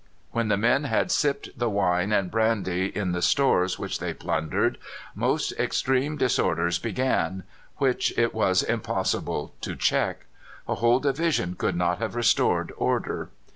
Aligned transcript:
When 0.31 0.47
the 0.47 0.57
men 0.57 0.85
had 0.85 1.11
sipped 1.11 1.49
the 1.55 1.69
wine 1.69 2.11
and 2.11 2.31
brandy 2.31 2.87
in 2.87 3.11
the 3.11 3.21
stores 3.21 3.77
which 3.77 3.99
they 3.99 4.15
plundered, 4.15 4.79
most 5.13 5.51
extreme 5.59 6.17
disorders 6.17 6.79
began, 6.79 7.43
which 7.77 8.11
it 8.17 8.33
was 8.33 8.63
impossible 8.63 9.53
to 9.61 9.75
check. 9.75 10.25
A 10.67 10.73
whole 10.73 10.99
division 10.99 11.53
could 11.53 11.75
not 11.75 11.99
have 11.99 12.15
restored 12.15 12.73
order. 12.77 13.29